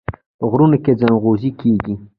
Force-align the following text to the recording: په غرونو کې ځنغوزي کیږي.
په 0.37 0.45
غرونو 0.51 0.77
کې 0.83 0.91
ځنغوزي 0.99 1.51
کیږي. 1.59 1.93